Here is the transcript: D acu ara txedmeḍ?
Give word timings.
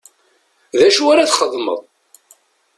D 0.79 0.81
acu 0.87 1.03
ara 1.11 1.29
txedmeḍ? 1.31 1.81